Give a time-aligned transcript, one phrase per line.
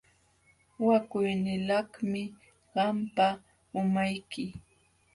[0.85, 2.21] Wakuynilaqmi
[2.73, 3.27] qampa
[3.79, 4.45] umayki.